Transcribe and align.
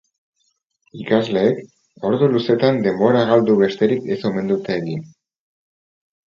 Ikasleek 1.03 1.61
ordu 2.09 2.31
luzeetan 2.33 2.81
denbora 2.89 3.23
galdu 3.35 3.61
besterik 3.63 4.11
ez 4.19 4.21
omen 4.33 4.53
dute 4.57 4.81
egin. 4.83 5.09